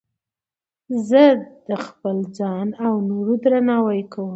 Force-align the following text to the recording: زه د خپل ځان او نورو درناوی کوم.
زه 1.09 1.23
د 1.67 1.69
خپل 1.85 2.17
ځان 2.37 2.67
او 2.85 2.93
نورو 3.09 3.33
درناوی 3.43 4.01
کوم. 4.13 4.29